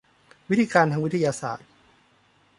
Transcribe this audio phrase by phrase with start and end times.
[0.49, 1.67] วิธีการทางวิทยาศาสตร์